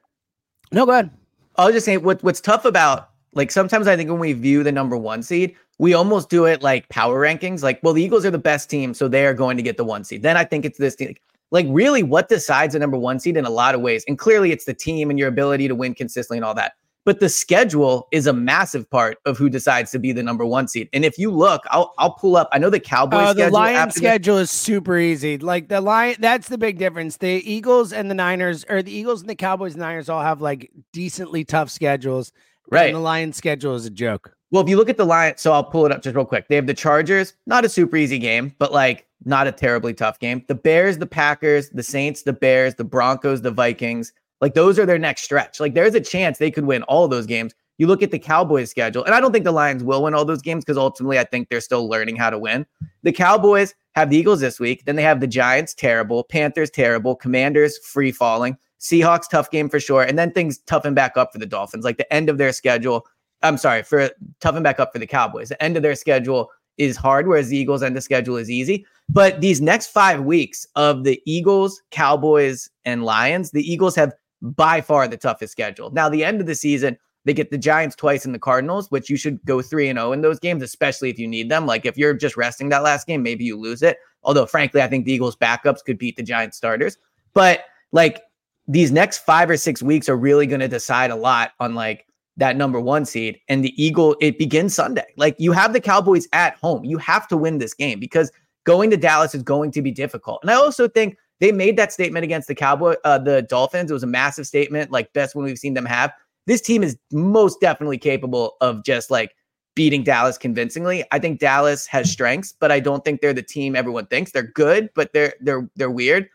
No, 0.71 0.85
go 0.85 0.91
ahead. 0.91 1.11
I 1.55 1.65
was 1.65 1.73
just 1.73 1.85
saying 1.85 2.03
what 2.03 2.21
what's 2.23 2.41
tough 2.41 2.65
about 2.65 3.09
like 3.33 3.51
sometimes 3.51 3.87
I 3.87 3.95
think 3.95 4.09
when 4.09 4.19
we 4.19 4.33
view 4.33 4.63
the 4.63 4.71
number 4.71 4.97
one 4.97 5.21
seed, 5.21 5.55
we 5.77 5.93
almost 5.93 6.29
do 6.29 6.45
it 6.45 6.61
like 6.61 6.89
power 6.89 7.21
rankings. 7.21 7.61
Like, 7.61 7.79
well, 7.83 7.93
the 7.93 8.03
Eagles 8.03 8.25
are 8.25 8.31
the 8.31 8.37
best 8.37 8.69
team, 8.69 8.93
so 8.93 9.07
they 9.07 9.25
are 9.25 9.33
going 9.33 9.57
to 9.57 9.63
get 9.63 9.77
the 9.77 9.83
one 9.83 10.03
seed. 10.03 10.23
Then 10.23 10.37
I 10.37 10.43
think 10.43 10.65
it's 10.65 10.77
this 10.77 10.95
team. 10.95 11.15
Like, 11.51 11.65
really, 11.69 12.03
what 12.03 12.29
decides 12.29 12.73
the 12.73 12.79
number 12.79 12.97
one 12.97 13.19
seed 13.19 13.37
in 13.37 13.45
a 13.45 13.49
lot 13.49 13.75
of 13.75 13.81
ways? 13.81 14.03
And 14.07 14.17
clearly, 14.17 14.51
it's 14.51 14.65
the 14.65 14.73
team 14.73 15.09
and 15.09 15.17
your 15.17 15.27
ability 15.27 15.67
to 15.67 15.75
win 15.75 15.95
consistently 15.95 16.37
and 16.37 16.45
all 16.45 16.53
that. 16.55 16.73
But 17.05 17.19
the 17.19 17.29
schedule 17.29 18.07
is 18.11 18.27
a 18.27 18.33
massive 18.33 18.89
part 18.89 19.17
of 19.25 19.37
who 19.37 19.49
decides 19.49 19.89
to 19.91 19.99
be 19.99 20.11
the 20.11 20.21
number 20.21 20.45
one 20.45 20.67
seed. 20.67 20.89
And 20.93 21.05
if 21.05 21.17
you 21.17 21.31
look, 21.31 21.63
I'll 21.71 21.93
I'll 21.97 22.13
pull 22.13 22.35
up. 22.35 22.49
I 22.51 22.57
know 22.59 22.69
the 22.69 22.79
Cowboys. 22.79 23.19
Uh, 23.19 23.33
the 23.33 23.49
Lions 23.49 23.95
schedule 23.95 24.37
is 24.37 24.51
super 24.51 24.97
easy. 24.97 25.37
Like 25.37 25.69
the 25.69 25.81
Lion, 25.81 26.17
that's 26.19 26.49
the 26.49 26.57
big 26.57 26.77
difference. 26.77 27.17
The 27.17 27.41
Eagles 27.49 27.93
and 27.93 28.11
the 28.11 28.15
Niners, 28.15 28.65
or 28.69 28.83
the 28.83 28.91
Eagles 28.91 29.21
and 29.21 29.29
the 29.29 29.35
Cowboys 29.35 29.73
and 29.73 29.81
Niners, 29.81 30.09
all 30.09 30.21
have 30.21 30.41
like 30.41 30.71
decently 30.93 31.43
tough 31.43 31.69
schedules. 31.69 32.31
Right. 32.71 32.87
And 32.87 32.95
the 32.95 32.99
Lions 32.99 33.37
schedule 33.37 33.75
is 33.75 33.85
a 33.85 33.89
joke. 33.89 34.35
Well, 34.51 34.63
if 34.63 34.69
you 34.69 34.77
look 34.77 34.89
at 34.89 34.97
the 34.97 35.05
Lions, 35.05 35.41
so 35.41 35.53
I'll 35.53 35.63
pull 35.63 35.85
it 35.85 35.91
up 35.91 36.01
just 36.01 36.15
real 36.15 36.25
quick. 36.25 36.47
They 36.47 36.55
have 36.55 36.67
the 36.67 36.73
Chargers, 36.73 37.33
not 37.45 37.65
a 37.65 37.69
super 37.69 37.95
easy 37.97 38.17
game, 38.17 38.53
but 38.59 38.71
like 38.71 39.07
not 39.25 39.47
a 39.47 39.51
terribly 39.51 39.93
tough 39.93 40.19
game. 40.19 40.43
The 40.47 40.55
Bears, 40.55 40.97
the 40.97 41.05
Packers, 41.05 41.69
the 41.69 41.83
Saints, 41.83 42.23
the 42.23 42.33
Bears, 42.33 42.75
the 42.75 42.83
Broncos, 42.83 43.41
the 43.41 43.51
Vikings. 43.51 44.13
Like 44.41 44.53
those 44.53 44.79
are 44.79 44.85
their 44.85 44.99
next 44.99 45.23
stretch. 45.23 45.59
Like 45.59 45.73
there's 45.73 45.95
a 45.95 46.01
chance 46.01 46.37
they 46.37 46.51
could 46.51 46.65
win 46.65 46.83
all 46.83 47.07
those 47.07 47.25
games. 47.25 47.53
You 47.77 47.87
look 47.87 48.03
at 48.03 48.11
the 48.11 48.19
Cowboys 48.19 48.69
schedule, 48.69 49.05
and 49.05 49.15
I 49.15 49.21
don't 49.21 49.31
think 49.31 49.45
the 49.45 49.53
Lions 49.53 49.85
will 49.85 50.03
win 50.03 50.13
all 50.13 50.25
those 50.25 50.41
games 50.41 50.65
because 50.65 50.77
ultimately 50.77 51.17
I 51.17 51.23
think 51.23 51.47
they're 51.47 51.61
still 51.61 51.87
learning 51.87 52.17
how 52.17 52.29
to 52.29 52.37
win. 52.37 52.65
The 53.03 53.13
Cowboys 53.13 53.73
have 53.95 54.09
the 54.09 54.17
Eagles 54.17 54.41
this 54.41 54.59
week. 54.59 54.83
Then 54.85 54.97
they 54.97 55.03
have 55.03 55.21
the 55.21 55.27
Giants, 55.27 55.73
terrible. 55.73 56.25
Panthers, 56.25 56.69
terrible. 56.69 57.15
Commanders, 57.15 57.77
free 57.77 58.11
falling. 58.11 58.57
Seahawks, 58.79 59.29
tough 59.29 59.49
game 59.49 59.69
for 59.69 59.79
sure. 59.79 60.03
And 60.03 60.19
then 60.19 60.31
things 60.31 60.57
toughen 60.59 60.93
back 60.93 61.17
up 61.17 61.31
for 61.31 61.37
the 61.37 61.45
Dolphins. 61.45 61.85
Like 61.85 61.97
the 61.97 62.11
end 62.13 62.29
of 62.29 62.37
their 62.37 62.51
schedule, 62.53 63.05
I'm 63.41 63.57
sorry, 63.57 63.83
for 63.83 64.09
toughen 64.41 64.63
back 64.63 64.79
up 64.79 64.91
for 64.91 64.99
the 64.99 65.07
Cowboys. 65.07 65.49
The 65.49 65.61
end 65.63 65.77
of 65.77 65.83
their 65.83 65.95
schedule 65.95 66.49
is 66.77 66.95
hard, 66.97 67.27
whereas 67.27 67.49
the 67.49 67.57
Eagles' 67.57 67.83
end 67.83 67.97
of 67.97 68.03
schedule 68.03 68.37
is 68.37 68.49
easy. 68.49 68.85
But 69.09 69.41
these 69.41 69.59
next 69.61 69.87
five 69.87 70.23
weeks 70.23 70.65
of 70.75 71.03
the 71.03 71.21
Eagles, 71.25 71.81
Cowboys, 71.91 72.69
and 72.85 73.03
Lions, 73.03 73.51
the 73.51 73.69
Eagles 73.69 73.95
have 73.95 74.13
by 74.41 74.81
far 74.81 75.07
the 75.07 75.17
toughest 75.17 75.51
schedule. 75.51 75.91
Now, 75.91 76.09
the 76.09 76.23
end 76.23 76.41
of 76.41 76.47
the 76.47 76.55
season, 76.55 76.97
they 77.25 77.33
get 77.33 77.51
the 77.51 77.57
Giants 77.57 77.95
twice 77.95 78.25
and 78.25 78.33
the 78.33 78.39
Cardinals, 78.39 78.89
which 78.91 79.09
you 79.09 79.17
should 79.17 79.43
go 79.45 79.61
3 79.61 79.89
and 79.89 79.99
0 79.99 80.13
in 80.13 80.21
those 80.21 80.39
games, 80.39 80.63
especially 80.63 81.09
if 81.09 81.19
you 81.19 81.27
need 81.27 81.49
them. 81.49 81.65
Like 81.65 81.85
if 81.85 81.97
you're 81.97 82.13
just 82.13 82.37
resting 82.37 82.69
that 82.69 82.83
last 82.83 83.07
game, 83.07 83.21
maybe 83.21 83.43
you 83.43 83.57
lose 83.57 83.81
it. 83.81 83.97
Although, 84.23 84.45
frankly, 84.45 84.81
I 84.81 84.87
think 84.87 85.05
the 85.05 85.13
Eagles' 85.13 85.35
backups 85.35 85.83
could 85.85 85.97
beat 85.97 86.15
the 86.15 86.23
Giants' 86.23 86.57
starters. 86.57 86.97
But 87.33 87.65
like 87.91 88.21
these 88.67 88.91
next 88.91 89.19
five 89.19 89.49
or 89.49 89.57
six 89.57 89.83
weeks 89.83 90.07
are 90.07 90.17
really 90.17 90.47
going 90.47 90.59
to 90.61 90.67
decide 90.67 91.11
a 91.11 91.15
lot 91.15 91.51
on 91.59 91.75
like 91.75 92.05
that 92.37 92.55
number 92.55 92.79
one 92.79 93.05
seed. 93.05 93.39
And 93.49 93.63
the 93.63 93.83
Eagle, 93.83 94.15
it 94.21 94.37
begins 94.37 94.73
Sunday. 94.73 95.05
Like 95.17 95.35
you 95.39 95.51
have 95.51 95.73
the 95.73 95.81
Cowboys 95.81 96.27
at 96.33 96.55
home. 96.55 96.85
You 96.85 96.97
have 96.99 97.27
to 97.29 97.37
win 97.37 97.57
this 97.57 97.73
game 97.73 97.99
because 97.99 98.31
going 98.63 98.89
to 98.91 98.97
Dallas 98.97 99.35
is 99.35 99.43
going 99.43 99.71
to 99.71 99.81
be 99.81 99.91
difficult. 99.91 100.39
And 100.41 100.51
I 100.51 100.55
also 100.55 100.87
think 100.87 101.17
they 101.39 101.51
made 101.51 101.77
that 101.77 101.93
statement 101.93 102.23
against 102.23 102.47
the 102.47 102.55
Cowboy, 102.55 102.95
uh, 103.03 103.17
the 103.17 103.41
Dolphins. 103.43 103.91
It 103.91 103.93
was 103.93 104.03
a 104.03 104.07
massive 104.07 104.45
statement, 104.45 104.91
like 104.91 105.13
best 105.13 105.35
one 105.35 105.45
we've 105.45 105.57
seen 105.57 105.73
them 105.73 105.85
have. 105.85 106.11
This 106.47 106.61
team 106.61 106.83
is 106.83 106.97
most 107.11 107.61
definitely 107.61 107.97
capable 107.97 108.57
of 108.61 108.83
just 108.83 109.11
like 109.11 109.35
beating 109.75 110.03
Dallas 110.03 110.37
convincingly. 110.37 111.05
I 111.11 111.19
think 111.19 111.39
Dallas 111.39 111.87
has 111.87 112.11
strengths, 112.11 112.53
but 112.59 112.71
I 112.71 112.79
don't 112.79 113.05
think 113.05 113.21
they're 113.21 113.33
the 113.33 113.43
team 113.43 113.75
everyone 113.75 114.07
thinks. 114.07 114.31
They're 114.31 114.43
good, 114.43 114.89
but 114.95 115.13
they're 115.13 115.33
they're 115.39 115.69
they're 115.75 115.91
weird. 115.91 116.27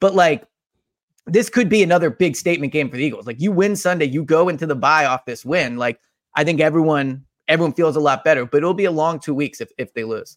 But 0.00 0.14
like 0.14 0.46
this 1.26 1.48
could 1.48 1.68
be 1.68 1.82
another 1.82 2.10
big 2.10 2.36
statement 2.36 2.72
game 2.72 2.90
for 2.90 2.96
the 2.96 3.04
Eagles. 3.04 3.26
Like 3.26 3.40
you 3.40 3.50
win 3.50 3.76
Sunday, 3.76 4.04
you 4.04 4.22
go 4.22 4.48
into 4.48 4.66
the 4.66 4.76
bye 4.76 5.06
off 5.06 5.24
this 5.24 5.44
win. 5.44 5.76
Like 5.76 5.98
I 6.36 6.44
think 6.44 6.60
everyone 6.60 7.24
everyone 7.48 7.72
feels 7.72 7.96
a 7.96 8.00
lot 8.00 8.24
better, 8.24 8.44
but 8.44 8.58
it'll 8.58 8.74
be 8.74 8.84
a 8.84 8.90
long 8.90 9.18
two 9.18 9.34
weeks 9.34 9.60
if 9.60 9.70
if 9.78 9.92
they 9.94 10.04
lose. 10.04 10.36